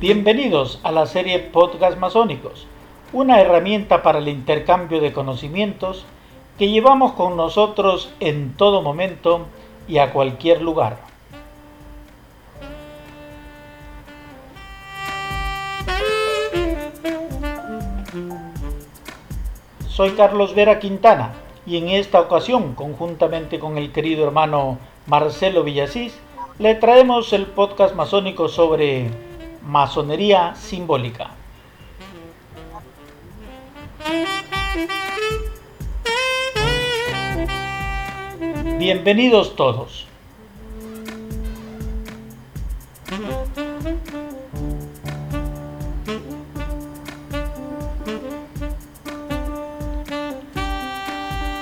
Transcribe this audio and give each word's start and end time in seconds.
Bienvenidos 0.00 0.80
a 0.82 0.90
la 0.90 1.06
serie 1.06 1.38
Podcast 1.38 1.96
Masónicos, 1.96 2.66
una 3.12 3.40
herramienta 3.40 4.02
para 4.02 4.18
el 4.18 4.26
intercambio 4.26 5.00
de 5.00 5.12
conocimientos 5.12 6.04
que 6.58 6.70
llevamos 6.70 7.12
con 7.12 7.36
nosotros 7.36 8.12
en 8.18 8.54
todo 8.56 8.82
momento 8.82 9.46
y 9.86 9.98
a 9.98 10.12
cualquier 10.12 10.60
lugar. 10.60 10.98
Soy 19.88 20.10
Carlos 20.12 20.54
Vera 20.54 20.80
Quintana 20.80 21.34
y 21.64 21.76
en 21.76 21.90
esta 21.90 22.20
ocasión, 22.20 22.74
conjuntamente 22.74 23.60
con 23.60 23.78
el 23.78 23.92
querido 23.92 24.24
hermano 24.24 24.78
Marcelo 25.06 25.62
Villasís, 25.62 26.18
le 26.58 26.74
traemos 26.74 27.32
el 27.32 27.46
podcast 27.46 27.94
masónico 27.94 28.48
sobre 28.48 29.29
masonería 29.62 30.54
simbólica. 30.54 31.30
Bienvenidos 38.78 39.56
todos. 39.56 40.06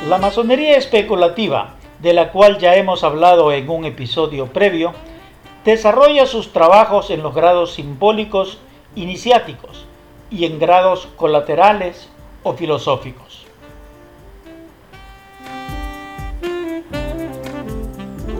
La 0.08 0.16
masonería 0.16 0.78
especulativa, 0.78 1.74
de 1.98 2.12
la 2.12 2.30
cual 2.30 2.58
ya 2.58 2.76
hemos 2.76 3.04
hablado 3.04 3.52
en 3.52 3.68
un 3.68 3.84
episodio 3.84 4.46
previo, 4.46 4.94
desarrolla 5.64 6.26
sus 6.26 6.52
trabajos 6.52 7.10
en 7.10 7.22
los 7.22 7.34
grados 7.34 7.74
simbólicos 7.74 8.58
iniciáticos 8.94 9.84
y 10.30 10.44
en 10.44 10.58
grados 10.58 11.08
colaterales 11.16 12.08
o 12.42 12.54
filosóficos. 12.54 13.46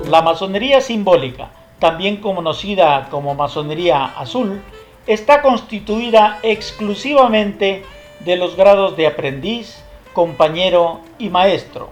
La 0.09 0.23
masonería 0.23 0.81
simbólica, 0.81 1.51
también 1.79 2.17
conocida 2.17 3.09
como 3.11 3.35
masonería 3.35 4.05
azul, 4.05 4.63
está 5.07 5.43
constituida 5.43 6.39
exclusivamente 6.43 7.85
de 8.21 8.37
los 8.37 8.57
grados 8.57 8.97
de 8.97 9.07
aprendiz, 9.07 9.83
compañero 10.15 11.01
y 11.19 11.29
maestro, 11.29 11.91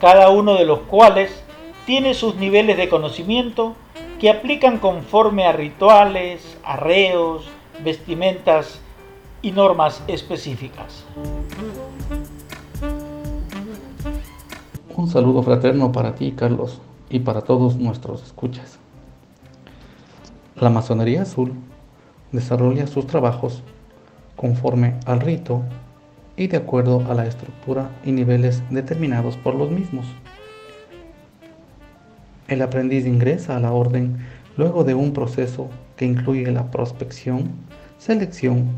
cada 0.00 0.30
uno 0.30 0.54
de 0.54 0.64
los 0.64 0.80
cuales 0.80 1.43
tiene 1.86 2.14
sus 2.14 2.36
niveles 2.36 2.76
de 2.76 2.88
conocimiento 2.88 3.74
que 4.18 4.30
aplican 4.30 4.78
conforme 4.78 5.44
a 5.44 5.52
rituales, 5.52 6.58
arreos, 6.64 7.44
vestimentas 7.82 8.80
y 9.42 9.52
normas 9.52 10.02
específicas. 10.08 11.04
Un 14.96 15.08
saludo 15.10 15.42
fraterno 15.42 15.92
para 15.92 16.14
ti, 16.14 16.32
Carlos, 16.32 16.80
y 17.10 17.18
para 17.18 17.42
todos 17.42 17.76
nuestros 17.76 18.22
escuchas. 18.22 18.78
La 20.56 20.70
masonería 20.70 21.22
azul 21.22 21.52
desarrolla 22.32 22.86
sus 22.86 23.06
trabajos 23.06 23.62
conforme 24.36 24.94
al 25.04 25.20
rito 25.20 25.62
y 26.36 26.46
de 26.46 26.56
acuerdo 26.56 27.02
a 27.10 27.14
la 27.14 27.26
estructura 27.26 27.90
y 28.04 28.12
niveles 28.12 28.62
determinados 28.70 29.36
por 29.36 29.54
los 29.54 29.70
mismos. 29.70 30.06
El 32.48 32.62
aprendiz 32.62 33.06
ingresa 33.06 33.56
a 33.56 33.60
la 33.60 33.72
orden 33.72 34.18
luego 34.56 34.84
de 34.84 34.94
un 34.94 35.12
proceso 35.12 35.70
que 35.96 36.04
incluye 36.04 36.50
la 36.50 36.70
prospección, 36.70 37.52
selección, 37.98 38.68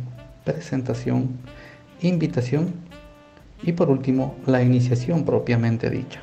presentación, 0.44 1.38
invitación 2.00 2.74
y 3.62 3.72
por 3.72 3.90
último 3.90 4.36
la 4.46 4.62
iniciación 4.62 5.24
propiamente 5.24 5.90
dicha. 5.90 6.20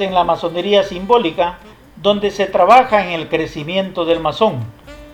en 0.00 0.14
la 0.14 0.24
masonería 0.24 0.82
simbólica 0.82 1.58
donde 2.02 2.30
se 2.30 2.46
trabaja 2.46 3.06
en 3.06 3.18
el 3.18 3.28
crecimiento 3.28 4.04
del 4.04 4.20
masón, 4.20 4.64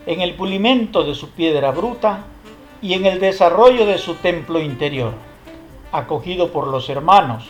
en 0.07 0.21
el 0.21 0.35
pulimento 0.35 1.05
de 1.05 1.15
su 1.15 1.31
piedra 1.31 1.71
bruta 1.71 2.25
y 2.81 2.95
en 2.95 3.07
el 3.07 3.21
desarrollo 3.21 3.87
de 3.87 3.99
su 3.99 4.15
templo 4.17 4.61
interior. 4.61 5.13
Acogido 5.93 6.51
por 6.53 6.67
los 6.67 6.89
hermanos, 6.89 7.49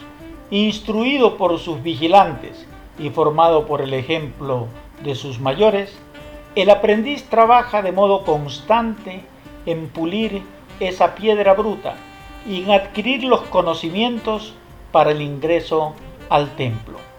instruido 0.50 1.36
por 1.36 1.58
sus 1.58 1.82
vigilantes 1.82 2.66
y 2.98 3.10
formado 3.10 3.66
por 3.66 3.80
el 3.80 3.94
ejemplo 3.94 4.66
de 5.02 5.14
sus 5.14 5.40
mayores, 5.40 5.98
el 6.54 6.68
aprendiz 6.68 7.24
trabaja 7.30 7.80
de 7.80 7.92
modo 7.92 8.24
constante 8.24 9.24
en 9.64 9.88
pulir 9.88 10.42
esa 10.80 11.14
piedra 11.14 11.54
bruta 11.54 11.96
y 12.46 12.62
en 12.62 12.70
adquirir 12.72 13.24
los 13.24 13.40
conocimientos 13.42 14.54
para 14.90 15.12
el 15.12 15.22
ingreso 15.22 15.94
al 16.28 16.54
templo. 16.56 17.11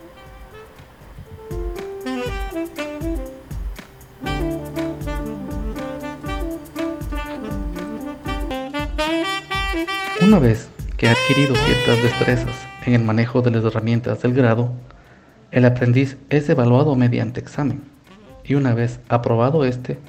Una 10.22 10.40
vez 10.40 10.70
que 10.98 11.08
ha 11.08 11.12
adquirido 11.12 11.56
ciertas 11.56 12.02
destrezas 12.02 12.56
en 12.86 12.94
el 12.94 13.04
manejo 13.04 13.42
de 13.42 13.52
las 13.52 13.64
herramientas 13.66 14.22
del 14.22 14.34
grado, 14.34 14.72
el 15.52 15.66
aprendiz 15.66 16.18
es 16.30 16.50
evaluado 16.50 16.96
mediante 16.96 17.40
examen 17.40 17.84
y 18.44 18.56
una 18.56 18.74
vez 18.74 19.00
aprobado 19.10 19.66
este, 19.66 20.00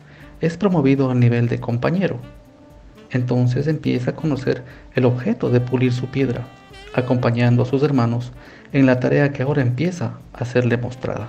es 0.40 0.56
promovido 0.56 1.10
al 1.10 1.20
nivel 1.20 1.48
de 1.48 1.60
compañero. 1.60 2.18
Entonces 3.10 3.66
empieza 3.66 4.10
a 4.10 4.16
conocer 4.16 4.62
el 4.94 5.04
objeto 5.04 5.50
de 5.50 5.60
pulir 5.60 5.92
su 5.92 6.06
piedra, 6.06 6.46
acompañando 6.94 7.62
a 7.62 7.66
sus 7.66 7.82
hermanos 7.82 8.32
en 8.72 8.86
la 8.86 9.00
tarea 9.00 9.32
que 9.32 9.42
ahora 9.42 9.62
empieza 9.62 10.18
a 10.32 10.44
serle 10.44 10.76
mostrada. 10.76 11.28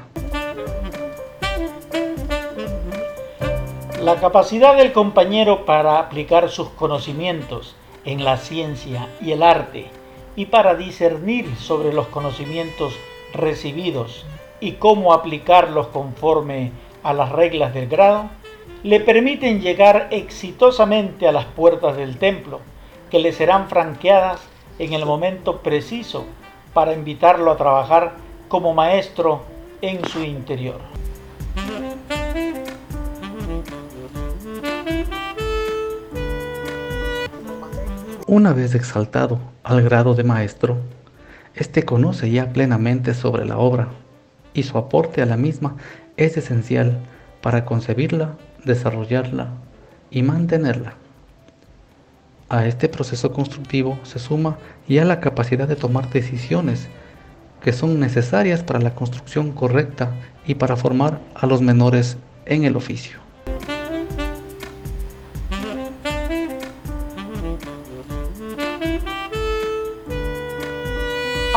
La 4.05 4.17
capacidad 4.17 4.77
del 4.77 4.91
compañero 4.91 5.65
para 5.65 5.97
aplicar 5.97 6.49
sus 6.51 6.69
conocimientos 6.69 7.75
en 8.05 8.23
la 8.23 8.37
ciencia 8.37 9.09
y 9.19 9.31
el 9.31 9.41
arte 9.41 9.87
y 10.35 10.45
para 10.45 10.75
discernir 10.75 11.55
sobre 11.55 11.91
los 11.91 12.05
conocimientos 12.09 12.93
recibidos 13.33 14.23
y 14.59 14.73
cómo 14.73 15.11
aplicarlos 15.11 15.87
conforme 15.87 16.71
a 17.01 17.13
las 17.13 17.31
reglas 17.31 17.73
del 17.73 17.87
grado, 17.87 18.29
le 18.83 18.99
permiten 18.99 19.59
llegar 19.59 20.09
exitosamente 20.11 21.27
a 21.27 21.31
las 21.31 21.45
puertas 21.45 21.97
del 21.97 22.19
templo, 22.19 22.59
que 23.09 23.17
le 23.17 23.31
serán 23.31 23.69
franqueadas 23.69 24.39
en 24.77 24.93
el 24.93 25.03
momento 25.03 25.61
preciso 25.61 26.25
para 26.75 26.93
invitarlo 26.93 27.49
a 27.49 27.57
trabajar 27.57 28.17
como 28.49 28.75
maestro 28.75 29.41
en 29.81 30.05
su 30.05 30.23
interior. 30.23 30.94
Una 38.27 38.53
vez 38.53 38.73
exaltado 38.73 39.39
al 39.63 39.83
grado 39.83 40.15
de 40.15 40.23
maestro, 40.23 40.79
éste 41.53 41.83
conoce 41.83 42.31
ya 42.31 42.51
plenamente 42.53 43.13
sobre 43.13 43.45
la 43.45 43.59
obra 43.59 43.89
y 44.51 44.63
su 44.63 44.79
aporte 44.79 45.21
a 45.21 45.27
la 45.27 45.37
misma 45.37 45.75
es 46.17 46.35
esencial 46.35 46.97
para 47.43 47.65
concebirla, 47.65 48.35
desarrollarla 48.63 49.49
y 50.09 50.23
mantenerla. 50.23 50.95
A 52.49 52.65
este 52.65 52.89
proceso 52.89 53.31
constructivo 53.31 53.99
se 54.01 54.17
suma 54.17 54.57
ya 54.87 55.05
la 55.05 55.19
capacidad 55.19 55.67
de 55.67 55.75
tomar 55.75 56.09
decisiones 56.09 56.87
que 57.61 57.73
son 57.73 57.99
necesarias 57.99 58.63
para 58.63 58.79
la 58.79 58.95
construcción 58.95 59.51
correcta 59.51 60.09
y 60.47 60.55
para 60.55 60.75
formar 60.75 61.19
a 61.35 61.45
los 61.45 61.61
menores 61.61 62.17
en 62.47 62.63
el 62.63 62.75
oficio. 62.75 63.24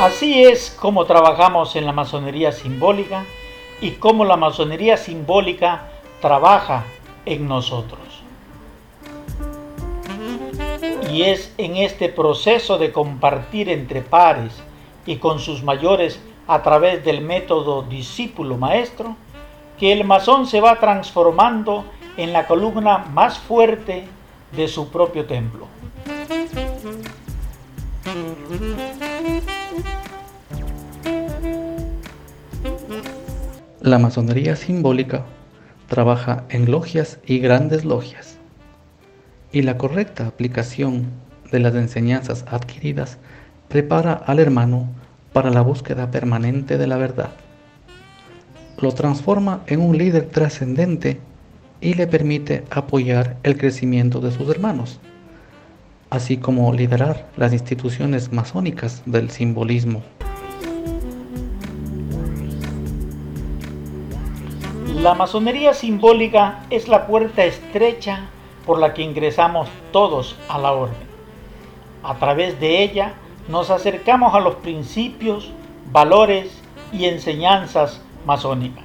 Así 0.01 0.45
es 0.45 0.71
como 0.81 1.07
trabajamos 1.07 1.75
en 1.75 1.85
la 1.85 1.91
masonería 1.91 2.53
simbólica 2.53 3.25
y 3.81 3.91
cómo 3.91 4.25
la 4.25 4.37
masonería 4.37 4.97
simbólica 4.97 5.89
trabaja 6.21 6.85
en 7.27 7.49
nosotros. 7.49 7.99
Y 11.11 11.23
es 11.23 11.53
en 11.59 11.75
este 11.75 12.09
proceso 12.11 12.79
de 12.79 12.93
compartir 12.93 13.69
entre 13.71 14.01
pares 14.01 14.63
y 15.05 15.17
con 15.17 15.41
sus 15.41 15.65
mayores 15.65 16.21
a 16.47 16.63
través 16.63 17.05
del 17.05 17.21
método 17.21 17.83
discípulo-maestro 17.83 19.17
que 19.81 19.93
el 19.93 20.05
masón 20.05 20.47
se 20.47 20.61
va 20.61 20.79
transformando 20.79 21.85
en 22.17 22.33
la 22.33 22.47
columna 22.47 22.99
más 22.99 23.41
fuerte 23.41 24.07
de 24.53 24.69
su 24.69 24.91
propio 24.91 25.25
templo. 25.25 25.67
La 33.89 33.99
masonería 33.99 34.55
simbólica 34.55 35.25
trabaja 35.89 36.45
en 36.51 36.71
logias 36.71 37.21
y 37.25 37.39
grandes 37.39 37.87
logias, 37.87 38.37
y 39.51 39.63
la 39.63 39.79
correcta 39.79 40.27
aplicación 40.27 41.07
de 41.51 41.61
las 41.61 41.75
enseñanzas 41.75 42.45
adquiridas 42.51 43.17
prepara 43.69 44.13
al 44.13 44.41
hermano 44.41 44.91
para 45.33 45.49
la 45.49 45.63
búsqueda 45.63 46.11
permanente 46.11 46.77
de 46.77 46.87
la 46.87 46.99
verdad. 46.99 47.31
Lo 48.79 48.93
transforma 48.93 49.63
en 49.67 49.81
un 49.81 49.97
líder 49.97 50.27
trascendente 50.27 51.19
y 51.81 51.95
le 51.95 52.07
permite 52.07 52.65
apoyar 52.69 53.39
el 53.43 53.57
crecimiento 53.57 54.21
de 54.21 54.33
sus 54.33 54.51
hermanos, 54.51 55.01
así 56.11 56.37
como 56.37 56.75
liderar 56.75 57.27
las 57.39 57.55
instituciones 57.55 58.33
masónicas 58.33 59.03
del 59.07 59.31
simbolismo. 59.31 60.03
La 65.03 65.15
masonería 65.15 65.75
simbólica 65.75 66.67
es 66.71 66.89
la 66.89 67.07
puerta 67.07 67.45
estrecha 67.45 68.27
por 68.67 68.81
la 68.81 68.95
que 68.95 69.03
ingresamos 69.03 69.69
todos 69.93 70.35
a 70.49 70.59
la 70.59 70.73
orden. 70.73 71.07
A 72.03 72.17
través 72.17 72.59
de 72.59 72.83
ella 72.83 73.15
nos 73.47 73.71
acercamos 73.71 74.35
a 74.35 74.41
los 74.41 74.57
principios, 74.57 75.53
valores 75.93 76.61
y 76.93 77.05
enseñanzas 77.05 78.03
masónicas. 78.27 78.83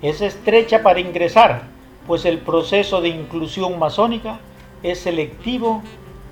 Es 0.00 0.20
estrecha 0.20 0.84
para 0.84 1.00
ingresar, 1.00 1.64
pues 2.06 2.24
el 2.24 2.38
proceso 2.38 3.00
de 3.00 3.08
inclusión 3.08 3.80
masónica 3.80 4.38
es 4.84 5.00
selectivo 5.00 5.82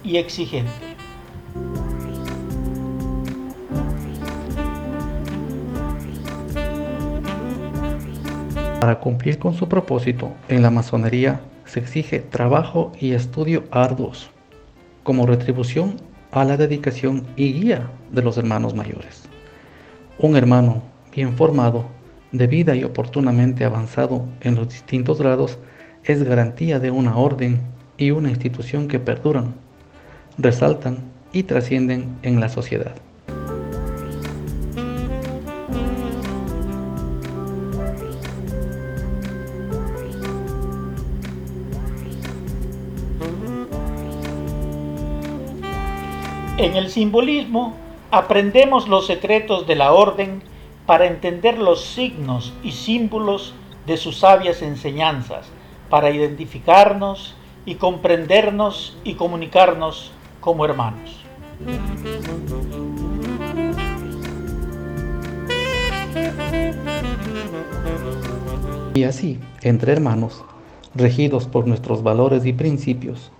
y 0.04 0.18
exigente. 0.18 0.91
Para 8.82 8.98
cumplir 8.98 9.38
con 9.38 9.54
su 9.54 9.68
propósito 9.68 10.32
en 10.48 10.60
la 10.60 10.68
masonería 10.68 11.40
se 11.66 11.78
exige 11.78 12.18
trabajo 12.18 12.90
y 12.98 13.12
estudio 13.12 13.62
arduos 13.70 14.28
como 15.04 15.24
retribución 15.24 15.98
a 16.32 16.44
la 16.44 16.56
dedicación 16.56 17.24
y 17.36 17.52
guía 17.52 17.88
de 18.10 18.22
los 18.22 18.38
hermanos 18.38 18.74
mayores. 18.74 19.28
Un 20.18 20.34
hermano 20.34 20.82
bien 21.14 21.36
formado 21.36 21.84
debida 22.32 22.74
y 22.74 22.82
oportunamente 22.82 23.64
avanzado 23.64 24.26
en 24.40 24.56
los 24.56 24.70
distintos 24.70 25.20
grados 25.20 25.60
es 26.02 26.24
garantía 26.24 26.80
de 26.80 26.90
una 26.90 27.16
orden 27.16 27.60
y 27.98 28.10
una 28.10 28.30
institución 28.30 28.88
que 28.88 28.98
perduran, 28.98 29.54
resaltan 30.38 31.04
y 31.32 31.44
trascienden 31.44 32.18
en 32.22 32.40
la 32.40 32.48
sociedad. 32.48 32.96
En 46.58 46.76
el 46.76 46.90
simbolismo 46.90 47.74
aprendemos 48.10 48.86
los 48.86 49.06
secretos 49.06 49.66
de 49.66 49.74
la 49.74 49.92
orden 49.92 50.42
para 50.84 51.06
entender 51.06 51.58
los 51.58 51.82
signos 51.82 52.52
y 52.62 52.72
símbolos 52.72 53.54
de 53.86 53.96
sus 53.96 54.18
sabias 54.18 54.60
enseñanzas, 54.60 55.46
para 55.88 56.10
identificarnos 56.10 57.34
y 57.64 57.76
comprendernos 57.76 58.98
y 59.02 59.14
comunicarnos 59.14 60.12
como 60.40 60.64
hermanos. 60.66 61.24
Y 68.94 69.04
así, 69.04 69.40
entre 69.62 69.92
hermanos, 69.92 70.44
regidos 70.94 71.46
por 71.46 71.66
nuestros 71.66 72.02
valores 72.02 72.44
y 72.44 72.52
principios, 72.52 73.32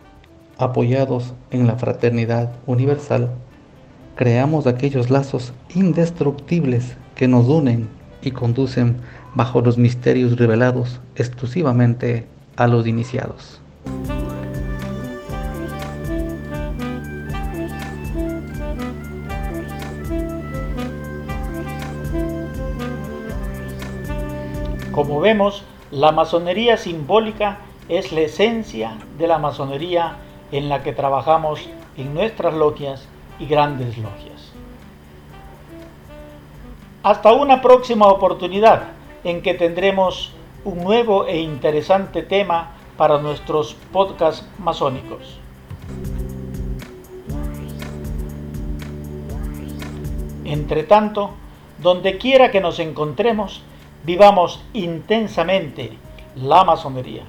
apoyados 0.62 1.35
en 1.50 1.67
la 1.67 1.76
fraternidad 1.76 2.53
universal, 2.67 3.31
creamos 4.14 4.67
aquellos 4.67 5.11
lazos 5.11 5.53
indestructibles 5.75 6.97
que 7.14 7.29
nos 7.29 7.47
unen 7.49 7.88
y 8.23 8.31
conducen 8.31 8.97
bajo 9.35 9.61
los 9.61 9.79
misterios 9.79 10.37
revelados 10.37 11.00
exclusivamente 11.17 12.26
a 12.56 12.67
los 12.67 12.87
iniciados. 12.87 13.61
Como 24.93 25.20
vemos, 25.20 25.65
la 25.91 26.12
masonería 26.12 26.76
simbólica 26.76 27.58
es 27.88 28.12
la 28.12 28.20
esencia 28.20 28.99
de 29.19 29.26
la 29.26 29.38
masonería 29.38 30.17
en 30.52 30.69
la 30.69 30.82
que 30.82 30.93
trabajamos 30.93 31.69
en 31.96 32.14
nuestras 32.14 32.54
logias 32.54 33.08
y 33.38 33.46
grandes 33.46 33.99
logias. 33.99 34.52
Hasta 37.02 37.32
una 37.32 37.60
próxima 37.60 38.06
oportunidad 38.06 38.90
en 39.25 39.43
que 39.43 39.54
tendremos 39.54 40.32
un 40.64 40.78
nuevo 40.84 41.26
e 41.26 41.40
interesante 41.40 42.22
tema 42.22 42.72
para 42.96 43.19
nuestros 43.19 43.75
podcasts 43.93 44.46
masónicos. 44.58 45.38
Entre 50.44 50.84
tanto, 50.84 51.31
donde 51.78 52.19
quiera 52.19 52.50
que 52.50 52.60
nos 52.60 52.78
encontremos, 52.78 53.62
vivamos 54.05 54.62
intensamente 54.72 55.98
la 56.37 56.62
masonería. 56.62 57.25